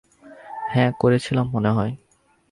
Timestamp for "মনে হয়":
1.51-1.93